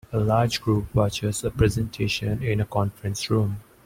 A 0.11 0.19
large 0.19 0.61
group 0.61 0.95
watches 0.95 1.43
a 1.43 1.51
presentation 1.51 2.41
in 2.41 2.59
a 2.59 2.65
conference 2.65 3.29
room. 3.29 3.59